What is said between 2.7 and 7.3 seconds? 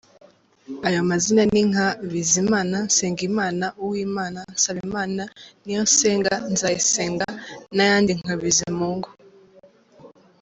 Nsengimana, Uwimana, Nsabimana, Niyonsenga, Nzayisenga